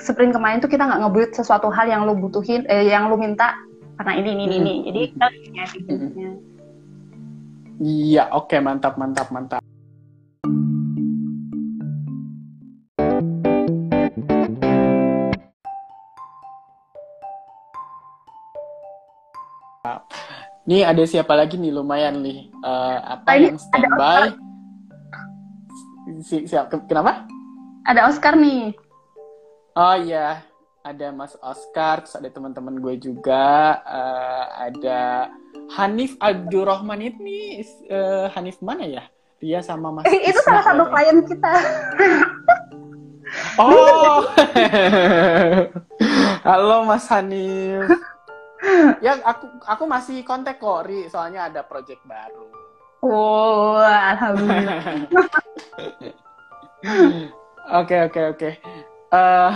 [0.00, 3.52] sprint kemarin tuh kita nggak ngebuat sesuatu hal yang lu butuhin, eh, yang lu minta
[4.00, 4.84] karena ini ini ini hmm.
[4.88, 6.30] jadi kita punya evidence-nya
[7.84, 9.60] iya oke okay, mantap mantap mantap.
[20.68, 21.74] Nih ada siapa lagi nih?
[21.74, 22.46] Lumayan nih.
[22.62, 24.30] Uh, apa yang standby?
[26.22, 26.70] Si, siap.
[26.86, 27.26] Kenapa?
[27.82, 28.70] Ada Oscar nih.
[29.74, 30.46] Oh iya,
[30.80, 35.28] ada Mas Oscar, terus ada teman-teman gue juga, uh, ada
[35.76, 37.60] Hanif Abdurrahman ini,
[37.92, 39.04] uh, Hanif mana ya?
[39.40, 40.08] Dia sama Mas.
[40.08, 41.52] Eh, itu salah satu klien kita.
[43.60, 44.24] oh,
[46.48, 47.88] halo Mas Hanif.
[49.00, 52.44] Ya aku aku masih kontak kok Ri, soalnya ada project baru.
[53.00, 54.80] Oh, alhamdulillah.
[57.70, 58.50] Oke oke oke.
[59.12, 59.52] Eh,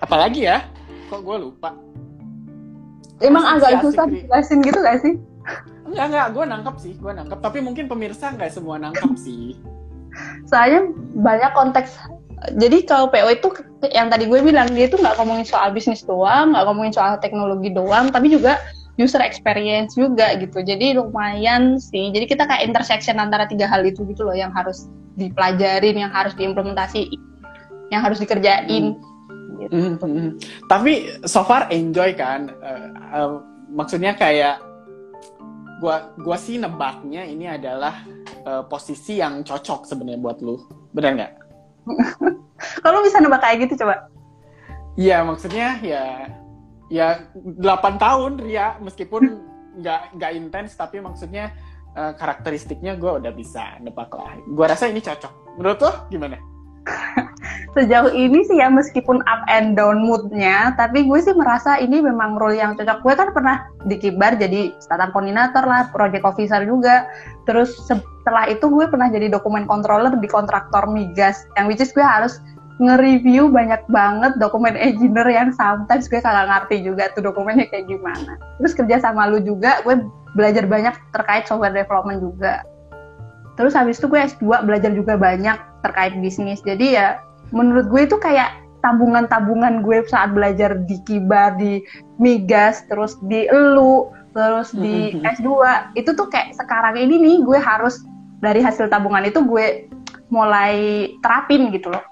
[0.00, 0.64] apalagi ya
[1.08, 1.74] kok gue lupa
[3.22, 5.14] emang Masih agak susah dijelasin gitu gak sih
[5.86, 7.38] Enggak, enggak, gue nangkep sih, gue nangkep.
[7.38, 9.54] Tapi mungkin pemirsa nggak semua nangkep sih.
[10.50, 11.94] Soalnya banyak konteks
[12.54, 13.48] jadi kalau PO itu
[13.90, 17.72] yang tadi gue bilang dia itu nggak ngomongin soal bisnis doang, nggak ngomongin soal teknologi
[17.72, 18.60] doang, tapi juga
[19.00, 20.60] user experience juga gitu.
[20.60, 22.12] Jadi lumayan sih.
[22.12, 26.36] Jadi kita kayak intersection antara tiga hal itu gitu loh yang harus dipelajarin, yang harus
[26.36, 27.08] diimplementasi,
[27.88, 28.96] yang harus dikerjain.
[28.96, 29.15] Hmm.
[29.60, 29.72] Gitu.
[29.72, 30.28] Mm -hmm.
[30.68, 30.92] Tapi
[31.24, 32.52] so far enjoy kan?
[32.60, 33.30] Uh, uh,
[33.72, 34.60] maksudnya kayak
[35.80, 38.04] gua gua sih nebaknya ini adalah
[38.48, 40.60] uh, posisi yang cocok sebenarnya buat lu.
[40.92, 41.32] Benar nggak?
[42.84, 44.08] Kalau bisa nebak kayak gitu coba.
[44.96, 46.04] Iya, maksudnya ya
[46.86, 49.22] ya 8 tahun Ria meskipun
[49.80, 51.52] nggak nggak intens tapi maksudnya
[51.92, 54.36] uh, karakteristiknya gue udah bisa nebak lah.
[54.48, 55.60] Gue rasa ini cocok.
[55.60, 56.36] Menurut lo gimana?
[57.76, 62.40] Sejauh ini sih ya meskipun up and down moodnya, tapi gue sih merasa ini memang
[62.40, 63.04] role yang cocok.
[63.04, 67.04] Gue kan pernah di Kibar jadi startup koordinator lah, project officer juga.
[67.44, 72.04] Terus setelah itu gue pernah jadi dokumen controller di kontraktor migas, yang which is gue
[72.04, 72.40] harus
[72.76, 78.36] nge-review banyak banget dokumen engineer yang sometimes gue kagak ngerti juga tuh dokumennya kayak gimana.
[78.60, 80.04] Terus kerja sama lu juga, gue
[80.36, 82.64] belajar banyak terkait software development juga.
[83.56, 86.60] Terus habis itu gue S2 belajar juga banyak terkait bisnis.
[86.60, 87.16] Jadi ya
[87.50, 91.82] menurut gue itu kayak tabungan-tabungan gue saat belajar di Kibar, di
[92.22, 95.48] Migas, terus di Elu, terus di S2.
[95.98, 98.06] Itu tuh kayak sekarang ini nih gue harus
[98.38, 99.90] dari hasil tabungan itu gue
[100.30, 102.04] mulai terapin gitu loh.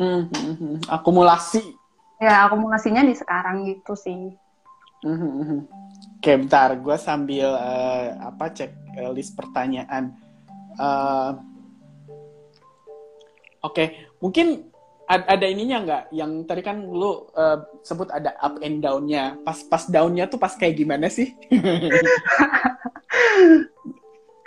[0.00, 0.76] Hmm, hmm, hmm.
[0.88, 1.60] akumulasi.
[2.16, 4.32] Ya akumulasinya di sekarang gitu sih.
[5.04, 5.60] Hmm, hmm, hmm.
[6.16, 10.16] Oke, bentar, gue sambil uh, apa cek uh, list pertanyaan.
[10.80, 11.36] Uh,
[13.64, 13.88] Oke, okay.
[14.20, 14.68] Mungkin
[15.06, 16.02] ada ininya nggak?
[16.10, 19.38] Yang tadi kan lu uh, sebut ada up and down-nya.
[19.46, 21.30] Pas pas down-nya tuh pas kayak gimana sih?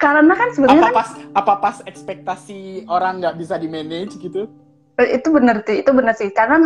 [0.03, 4.51] Karena kan sebenarnya apa kan pas apa pas ekspektasi orang nggak bisa di manage gitu?
[4.99, 6.27] Itu bener sih, itu bener sih.
[6.35, 6.59] Karena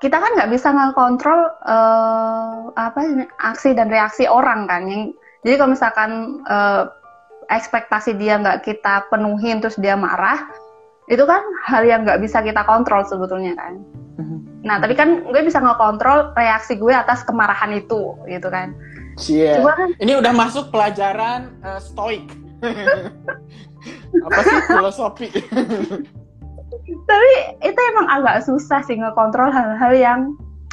[0.00, 3.00] kita kan nggak bisa ngontrol uh, apa
[3.52, 4.88] aksi dan reaksi orang kan.
[4.88, 5.12] Yang,
[5.44, 6.10] jadi kalau misalkan
[6.48, 6.88] uh,
[7.52, 10.48] ekspektasi dia nggak kita penuhin terus dia marah
[11.10, 13.82] itu kan hal yang nggak bisa kita kontrol sebetulnya kan.
[14.20, 14.40] Mm-hmm.
[14.68, 18.76] nah tapi kan gue bisa ngekontrol reaksi gue atas kemarahan itu gitu kan.
[19.26, 19.60] Yeah.
[19.64, 22.24] kan, ini udah masuk pelajaran uh, stoik.
[24.28, 25.28] Apa sih filosofi?
[27.10, 27.32] Tapi
[27.64, 30.20] itu emang agak susah sih ngekontrol hal-hal yang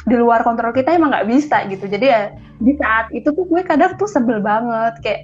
[0.08, 1.88] di luar kontrol kita emang nggak bisa gitu.
[1.88, 5.22] Jadi ya di saat itu tuh gue kadang tuh sebel banget kayak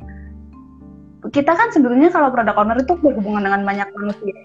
[1.32, 4.36] kita kan sebenarnya kalau produk owner itu berhubungan dengan banyak manusia,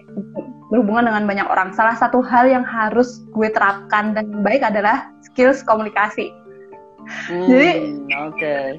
[0.72, 1.76] berhubungan dengan banyak orang.
[1.76, 6.32] Salah satu hal yang harus gue terapkan dan baik adalah skills komunikasi.
[7.28, 7.70] Hmm, Jadi,
[8.08, 8.78] okay.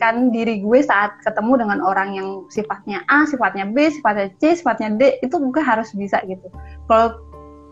[0.00, 4.90] kan diri gue saat ketemu dengan orang yang sifatnya A, sifatnya B, sifatnya C, sifatnya
[4.98, 6.48] D, itu gue harus bisa gitu.
[6.90, 7.22] Kalau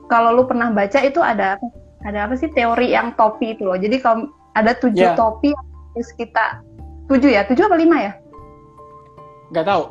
[0.07, 1.57] kalau lu pernah baca itu ada
[2.05, 3.81] ada apa sih teori yang topi itu loh.
[3.81, 5.17] Jadi kalau ada tujuh yeah.
[5.17, 5.67] topi yang
[5.97, 6.61] harus kita
[7.09, 8.13] tujuh ya, tujuh apa lima ya?
[9.53, 9.85] Nggak tahu.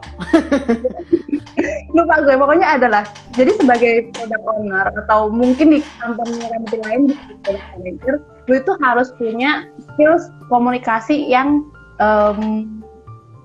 [1.94, 3.04] Lupa gue, pokoknya adalah.
[3.38, 8.16] Jadi sebagai product owner atau mungkin di company company lain di product manager,
[8.50, 9.52] lu itu harus punya
[9.94, 11.66] skills komunikasi yang
[12.02, 12.70] um,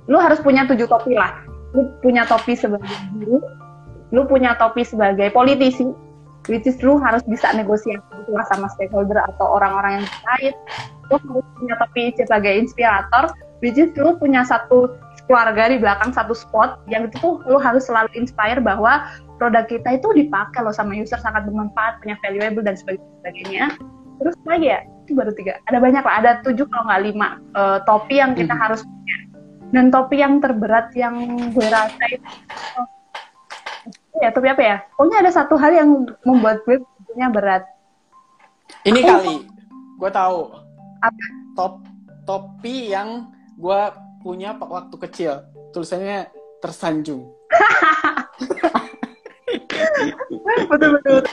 [0.09, 1.45] lu harus punya tujuh topi lah.
[1.77, 2.89] Lu punya topi sebagai
[3.21, 3.45] guru,
[4.13, 5.85] lu punya topi sebagai politisi,
[6.49, 8.01] which is lu harus bisa negosiasi
[8.49, 10.55] sama stakeholder atau orang-orang yang terkait.
[11.13, 13.25] Lu harus punya topi sebagai inspirator,
[13.61, 14.89] which is lu punya satu
[15.29, 20.01] keluarga di belakang satu spot yang itu tuh lo harus selalu inspire bahwa produk kita
[20.01, 23.77] itu dipakai loh sama user sangat bermanfaat punya valuable dan sebagainya
[24.19, 24.81] terus lagi ya?
[25.07, 25.63] Itu baru tiga.
[25.71, 26.15] Ada banyak lah.
[26.21, 27.29] Ada tujuh kalau nggak lima.
[27.55, 28.63] Uh, topi yang kita hmm.
[28.67, 29.17] harus punya.
[29.71, 31.15] Dan topi yang terberat yang
[31.53, 32.29] gue rasa itu
[32.81, 32.89] oh,
[34.25, 34.77] ya topi apa ya?
[34.97, 35.89] Pokoknya ada satu hal yang
[36.25, 37.63] membuat gue punya berat.
[38.85, 39.07] Ini oh.
[39.07, 39.37] kali.
[40.03, 40.41] Gue tahu.
[40.99, 41.25] Apa?
[41.59, 41.83] top
[42.23, 43.83] topi yang gue
[44.29, 45.41] punya waktu kecil.
[45.73, 46.29] Tulisannya
[46.61, 47.33] tersanjung.
[50.69, 51.25] betul betul.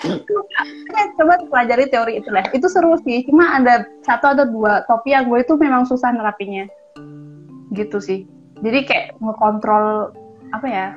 [1.19, 2.47] Coba pelajari teori itu lah.
[2.55, 3.27] Itu seru sih.
[3.27, 6.63] Cuma ada satu atau dua topi yang gue itu memang susah nerapinya.
[7.75, 8.23] Gitu sih.
[8.63, 10.15] Jadi kayak ngekontrol
[10.55, 10.95] apa ya?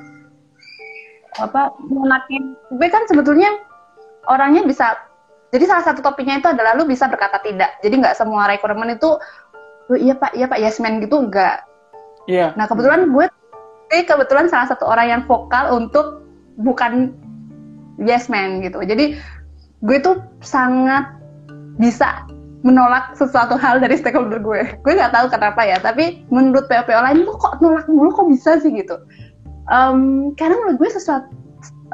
[1.35, 2.55] Apa menakin?
[2.79, 3.51] Gue kan sebetulnya
[4.31, 4.95] orangnya bisa.
[5.51, 7.75] Jadi salah satu topinya itu adalah lu bisa berkata tidak.
[7.83, 9.19] Jadi nggak semua requirement itu
[9.89, 11.65] oh, iya pak, iya pak, yes man gitu enggak
[12.29, 12.53] Iya.
[12.53, 13.25] Nah kebetulan gue
[13.89, 16.21] eh, kebetulan salah satu orang yang vokal untuk
[16.61, 17.17] bukan
[17.97, 18.77] yes man gitu.
[18.85, 19.17] Jadi
[19.81, 21.09] gue tuh sangat
[21.81, 22.29] bisa
[22.61, 24.61] menolak sesuatu hal dari stakeholder gue.
[24.85, 28.61] Gue nggak tahu kenapa ya, tapi menurut PO-PO lain lo kok nolak mulu kok bisa
[28.61, 28.99] sih gitu.
[29.71, 31.31] Um, karena menurut gue sesuatu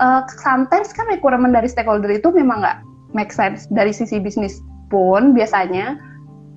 [0.01, 2.77] uh, sometimes kan requirement dari stakeholder itu memang nggak
[3.15, 5.99] make sense dari sisi bisnis pun biasanya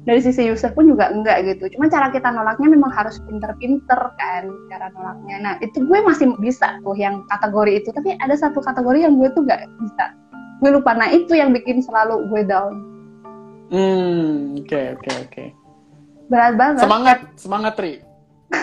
[0.09, 1.69] dari sisi user pun juga enggak gitu.
[1.77, 5.37] Cuma cara kita nolaknya memang harus pinter-pinter kan cara nolaknya.
[5.45, 7.93] Nah itu gue masih bisa tuh yang kategori itu.
[7.93, 10.17] Tapi ada satu kategori yang gue tuh nggak bisa.
[10.65, 10.97] Gue lupa.
[10.97, 12.73] Nah itu yang bikin selalu gue down.
[13.69, 15.29] Hmm, oke okay, oke okay, oke.
[15.29, 15.49] Okay.
[16.33, 16.81] Berat banget.
[16.89, 18.01] Semangat, semangat Tri.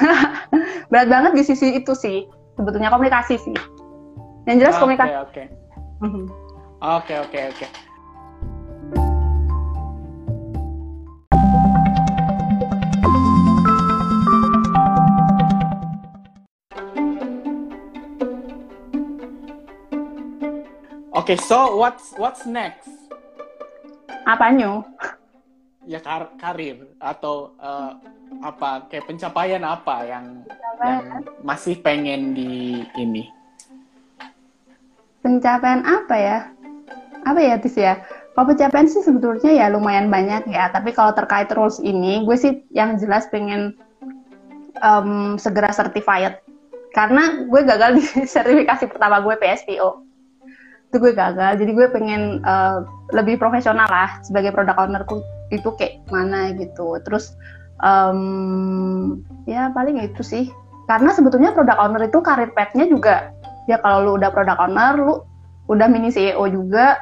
[0.90, 2.26] Berat banget di sisi itu sih.
[2.58, 3.54] Sebetulnya komunikasi sih.
[4.50, 5.14] Yang jelas komunikasi.
[5.22, 5.44] Oke
[6.02, 6.26] mhm.
[6.26, 6.34] oke.
[6.82, 7.66] Oke oke oke.
[21.16, 22.92] Oke, okay, so what's what's next?
[24.28, 24.84] Apanya?
[25.88, 27.96] Ya kar karir atau uh,
[28.44, 30.44] apa kayak pencapaian apa yang,
[30.84, 33.32] yang masih pengen di ini?
[35.24, 36.38] Pencapaian apa ya?
[37.24, 38.04] Apa ya Tis ya?
[38.36, 40.68] Kalau pencapaian sih sebetulnya ya lumayan banyak ya.
[40.68, 43.72] Tapi kalau terkait rules ini, gue sih yang jelas pengen
[44.84, 46.44] um, segera certified.
[46.92, 48.04] Karena gue gagal di
[48.36, 50.05] sertifikasi pertama gue PSPO
[50.96, 51.60] itu gue gagal.
[51.60, 55.20] Jadi gue pengen uh, lebih profesional lah sebagai product ownerku
[55.52, 56.96] itu kayak mana gitu.
[57.04, 57.36] Terus
[57.84, 60.48] um, ya paling itu sih.
[60.88, 63.36] Karena sebetulnya product owner itu karir path-nya juga
[63.68, 65.16] ya kalau lu udah product owner lu
[65.68, 66.96] udah mini CEO juga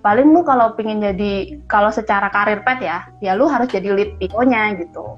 [0.00, 4.18] paling lu kalau pengen jadi kalau secara karir path ya ya lu harus jadi lead
[4.18, 5.14] PO-nya gitu.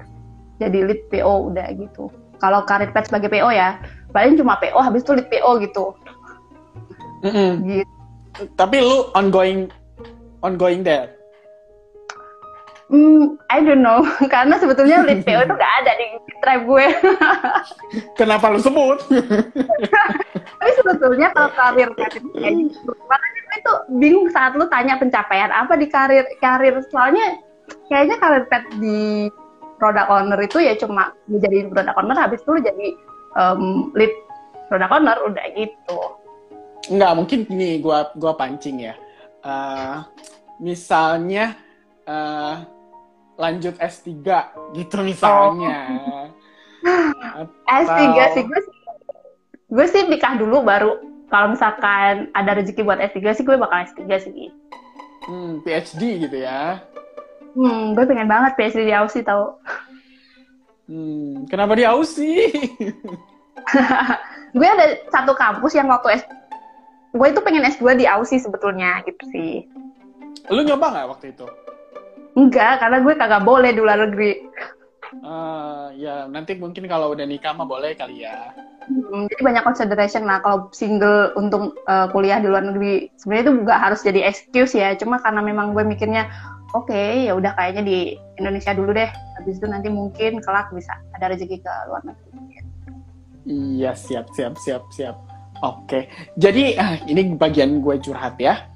[0.61, 2.13] Jadi lead PO udah gitu.
[2.37, 3.81] Kalau karir path sebagai PO ya
[4.13, 5.97] paling cuma PO habis itu lead PO gitu.
[7.25, 7.51] Mm -hmm.
[7.65, 7.98] gitu
[8.55, 9.71] tapi lu ongoing
[10.43, 11.19] ongoing there
[12.89, 14.01] Hmm, I don't know,
[14.33, 16.07] karena sebetulnya lead PO itu gak ada di
[16.41, 16.85] tribe gue.
[18.19, 18.97] Kenapa lu sebut?
[20.57, 25.53] Tapi sebetulnya kalau karir karir kayak gitu, makanya gue itu bingung saat lu tanya pencapaian
[25.53, 27.37] apa di karir karir soalnya
[27.93, 29.29] kayaknya karir pet di
[29.77, 32.87] product owner itu ya cuma menjadi product owner habis itu lu jadi
[33.37, 34.13] um, lead
[34.65, 35.99] product owner udah gitu.
[36.89, 38.95] Enggak, mungkin gini gua gua pancing ya.
[39.39, 40.03] Uh,
[40.59, 41.55] misalnya
[42.09, 42.65] uh,
[43.39, 44.11] lanjut S3
[44.75, 45.79] gitu misalnya.
[46.03, 46.27] Oh.
[47.39, 47.55] Atau...
[47.69, 48.03] S3
[48.35, 48.75] sih gue sih
[49.69, 50.97] gue sih nikah dulu baru
[51.29, 54.49] kalau misalkan ada rezeki buat S3 sih gue bakal S3 sih.
[55.29, 56.81] Hmm, PhD gitu ya.
[57.53, 59.61] Hmm, gue pengen banget PhD di Aussie tau.
[60.89, 62.49] Hmm, kenapa di Aussie?
[64.57, 66.25] gue ada satu kampus yang waktu S
[67.09, 69.65] gue itu pengen S2 di Aussie sebetulnya gitu sih.
[70.49, 71.45] Lu nyoba nggak waktu itu?
[72.37, 74.45] Enggak, karena gue kagak boleh di luar negeri.
[75.09, 78.53] Uh, ya nanti mungkin kalau udah nikah mah boleh kali ya.
[78.85, 83.09] Hmm, jadi banyak consideration lah kalau single untuk uh, kuliah di luar negeri.
[83.17, 84.93] Sebenarnya itu juga harus jadi excuse ya.
[84.93, 86.29] Cuma karena memang gue mikirnya
[86.77, 87.99] oke okay, ya udah kayaknya di
[88.37, 89.09] Indonesia dulu deh.
[89.41, 92.29] Habis itu nanti mungkin kelak bisa ada rezeki ke luar negeri.
[93.49, 95.28] Iya siap siap siap siap.
[95.59, 96.07] Oke,
[96.39, 98.71] jadi uh, ini bagian gue curhat ya.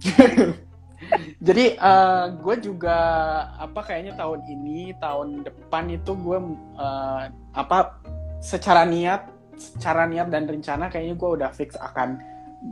[1.46, 2.96] jadi uh, gue juga
[3.58, 6.38] apa kayaknya tahun ini, tahun depan itu gue
[6.78, 7.98] uh, apa
[8.38, 9.26] secara niat,
[9.58, 12.22] secara niat dan rencana kayaknya gue udah fix akan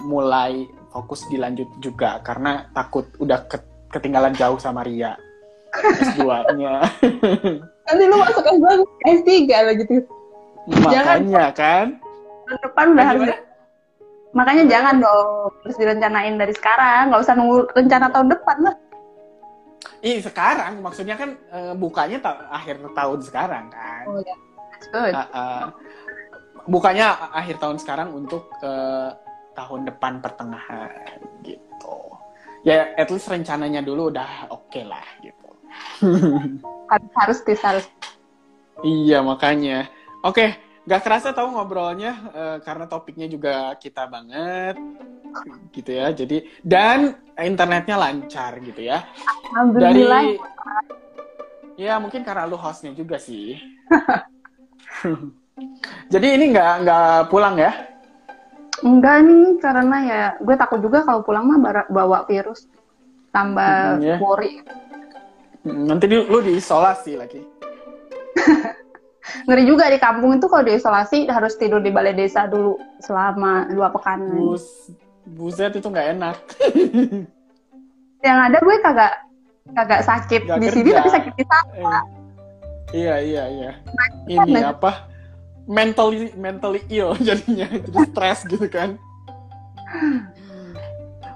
[0.07, 3.43] mulai fokus dilanjut juga karena takut udah
[3.91, 5.19] ketinggalan jauh sama Ria
[5.75, 6.87] S2-nya.
[7.89, 8.67] Nanti lu masuk S2
[9.03, 9.95] S3 lah gitu.
[10.69, 11.51] Makanya Jangan.
[11.57, 11.87] kan.
[12.49, 13.29] Tahun depan udah harus
[14.37, 18.77] Makanya jangan dong harus direncanain dari sekarang, nggak usah nunggu rencana tahun depan lah.
[20.05, 24.05] Ih sekarang maksudnya kan uh, bukanya ta akhir tahun sekarang kan.
[24.07, 24.37] Oh ya,
[24.93, 25.15] good.
[25.17, 25.65] Uh, uh,
[26.69, 29.17] bukanya akhir tahun sekarang untuk uh,
[29.57, 31.99] tahun depan pertengahan gitu.
[32.63, 35.49] Ya at least rencananya dulu udah oke okay lah gitu.
[36.93, 37.87] harus harus harus.
[38.85, 39.89] Iya makanya.
[40.23, 40.53] Oke.
[40.55, 44.81] Okay Gak kerasa tahu ngobrolnya uh, karena topiknya juga kita banget
[45.77, 46.09] gitu ya.
[46.17, 49.05] Jadi dan internetnya lancar gitu ya.
[49.53, 50.25] Alhamdulillah.
[50.25, 50.41] Dari
[51.77, 53.61] ya mungkin karena lu hostnya juga sih.
[56.13, 57.73] Jadi ini nggak nggak pulang ya?
[58.81, 62.65] Enggak nih karena ya gue takut juga kalau pulang mah bawa virus
[63.29, 64.19] tambah hmm, yeah.
[64.23, 64.65] worry.
[65.69, 67.45] Nanti lu diisolasi lagi.
[69.47, 73.93] ngeri juga di kampung itu kalau diisolasi harus tidur di balai desa dulu selama dua
[73.93, 74.25] pekan.
[74.33, 74.93] Bus,
[75.25, 76.37] buset itu nggak enak.
[78.27, 79.13] Yang ada gue kagak
[79.77, 80.77] kagak sakit gak di kerja.
[80.81, 81.69] sini tapi sakit di sana.
[81.77, 82.03] Eh,
[82.97, 83.73] iya iya iya.
[83.85, 85.07] Nah, Ini apa?
[85.69, 88.97] Mentally mentally ill jadinya, jadi stres gitu kan.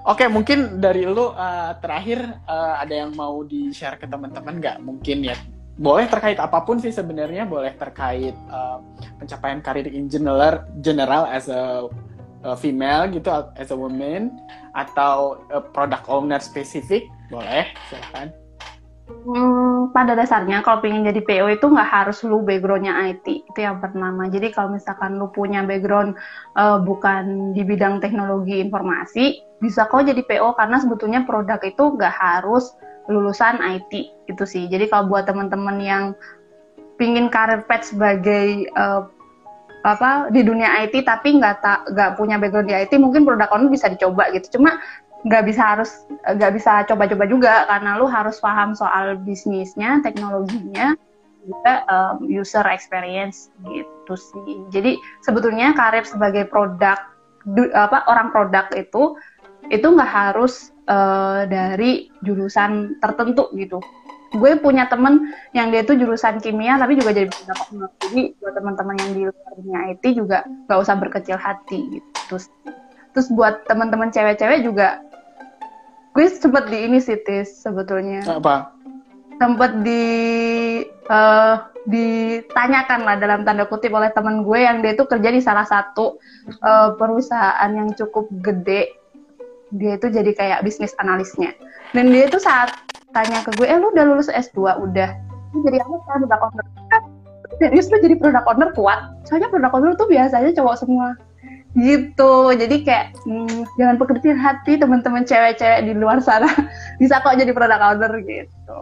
[0.03, 4.77] Oke, mungkin dari lu uh, terakhir uh, ada yang mau di-share ke teman-teman nggak?
[4.83, 5.37] Mungkin ya,
[5.73, 8.77] boleh terkait apa pun sih sebenarnya, boleh terkait uh,
[9.17, 11.89] pencapaian karir in general, general as a,
[12.45, 14.37] a female gitu, as a woman,
[14.77, 18.29] atau uh, product owner spesifik, boleh, silahkan.
[19.03, 23.83] Hmm, pada dasarnya kalau pengen jadi PO itu nggak harus lu backgroundnya IT itu yang
[23.83, 24.31] pertama.
[24.31, 26.15] Jadi kalau misalkan lu punya background
[26.55, 32.15] uh, bukan di bidang teknologi informasi, bisa kok jadi PO karena sebetulnya produk itu nggak
[32.15, 32.71] harus
[33.11, 33.91] lulusan IT
[34.31, 34.67] itu sih.
[34.71, 36.03] Jadi kalau buat teman-teman yang
[36.95, 39.09] pingin karir pet sebagai uh,
[39.83, 43.67] apa di dunia IT tapi nggak tak nggak punya background di IT mungkin produk owner
[43.67, 44.59] bisa dicoba gitu.
[44.59, 44.79] Cuma
[45.23, 45.91] nggak bisa harus
[46.27, 50.95] nggak bisa coba-coba juga karena lu harus paham soal bisnisnya, teknologinya,
[51.43, 54.55] juga um, user experience gitu sih.
[54.71, 56.99] Jadi sebetulnya karir sebagai produk
[57.47, 59.15] du, apa orang produk itu
[59.71, 63.79] itu nggak harus uh, dari jurusan tertentu gitu.
[64.33, 67.29] Gue punya temen yang dia tuh jurusan kimia tapi juga jadi
[67.69, 67.89] owner.
[68.01, 72.09] Jadi buat teman-teman yang di luar dunia IT juga nggak usah berkecil hati gitu.
[72.33, 72.45] Terus,
[73.13, 75.05] terus buat teman-teman cewek-cewek juga
[76.13, 78.69] gue sempet di ini sih tis sebetulnya apa
[79.41, 80.05] sempet di
[81.09, 85.67] uh, ditanyakan lah dalam tanda kutip oleh temen gue yang dia itu kerja di salah
[85.67, 86.21] satu
[86.63, 89.02] uh, perusahaan yang cukup gede
[89.73, 91.53] dia itu jadi kayak bisnis analisnya.
[91.93, 92.73] Dan dia itu saat
[93.13, 95.09] tanya ke gue eh lu udah lulus S2 udah.
[95.53, 97.01] Jadi apa sekarang product owner.
[97.61, 98.99] Serius lu jadi product owner kuat.
[99.29, 101.07] Soalnya product owner tuh biasanya cowok semua.
[101.73, 102.33] Gitu.
[102.57, 106.49] Jadi kayak hmm, jangan pekerjaan hati teman-teman cewek-cewek di luar sana.
[107.01, 108.79] Bisa kok jadi product owner gitu.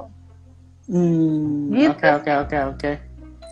[0.92, 1.96] Hmm, gitu.
[1.96, 2.92] oke oke oke oke.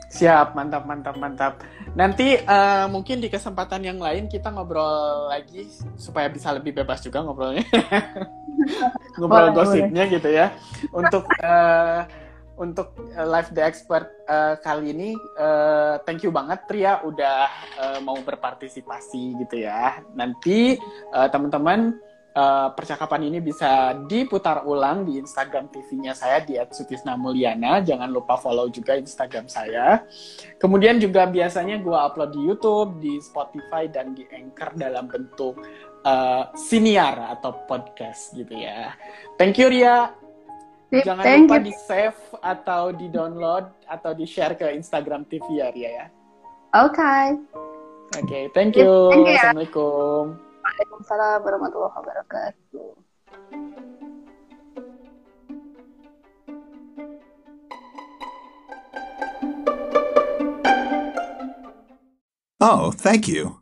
[0.10, 1.54] Siap mantap mantap mantap
[1.98, 7.26] nanti uh, mungkin di kesempatan yang lain kita ngobrol lagi supaya bisa lebih bebas juga
[7.26, 7.66] ngobrolnya
[9.18, 10.16] ngobrol boleh, gosipnya boleh.
[10.20, 10.48] gitu ya
[10.94, 12.06] untuk uh,
[12.60, 15.10] untuk uh, live the expert uh, kali ini
[15.40, 17.48] uh, thank you banget Tria udah
[17.80, 20.04] uh, mau berpartisipasi gitu ya.
[20.12, 20.76] Nanti
[21.16, 21.96] uh, teman-teman
[22.36, 27.82] uh, percakapan ini bisa diputar ulang di Instagram TV-nya saya di @sutisnamulyana.
[27.82, 30.04] Jangan lupa follow juga Instagram saya.
[30.62, 35.58] Kemudian juga biasanya gue upload di YouTube, di Spotify dan di Anchor dalam bentuk
[36.06, 38.94] uh, siniar atau podcast gitu ya.
[39.40, 40.14] Thank you Ria.
[40.90, 41.66] Jangan Thank lupa you.
[41.70, 46.06] di save atau di download atau di share ke Instagram TV ya Ria ya.
[46.82, 46.98] Oke.
[46.98, 47.26] Okay.
[48.10, 49.14] Oke, okay, thank you.
[49.14, 49.38] Thank you.
[49.38, 50.49] Assalamualaikum.
[50.70, 52.90] Waalaikumsalam warahmatullahi wabarakatuh.
[62.62, 63.59] Oh, thank you.